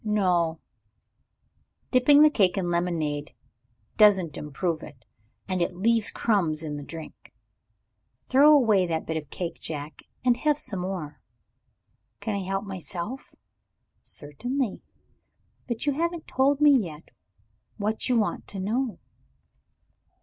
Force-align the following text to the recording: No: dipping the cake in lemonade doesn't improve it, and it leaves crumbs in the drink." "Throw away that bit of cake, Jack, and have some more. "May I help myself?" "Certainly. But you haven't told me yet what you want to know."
No: 0.03 0.59
dipping 1.91 2.23
the 2.23 2.31
cake 2.31 2.57
in 2.57 2.71
lemonade 2.71 3.35
doesn't 3.97 4.35
improve 4.35 4.81
it, 4.81 5.05
and 5.47 5.61
it 5.61 5.75
leaves 5.75 6.09
crumbs 6.09 6.63
in 6.63 6.75
the 6.75 6.81
drink." 6.83 7.31
"Throw 8.27 8.51
away 8.51 8.87
that 8.87 9.05
bit 9.05 9.15
of 9.15 9.29
cake, 9.29 9.59
Jack, 9.61 10.01
and 10.25 10.37
have 10.37 10.57
some 10.57 10.79
more. 10.79 11.21
"May 12.25 12.37
I 12.37 12.43
help 12.43 12.65
myself?" 12.65 13.35
"Certainly. 14.01 14.81
But 15.67 15.85
you 15.85 15.93
haven't 15.93 16.25
told 16.27 16.59
me 16.61 16.71
yet 16.71 17.09
what 17.77 18.09
you 18.09 18.17
want 18.17 18.47
to 18.47 18.59
know." 18.59 18.97